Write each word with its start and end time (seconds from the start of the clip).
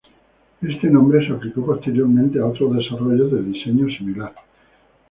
Este 0.63 0.89
nombre 0.89 1.23
se 1.27 1.31
aplicó 1.31 1.63
posteriormente 1.63 2.39
a 2.39 2.47
otros 2.47 2.75
desarrollos 2.75 3.31
de 3.33 3.43
diseño 3.43 3.85
similar. 3.95 4.33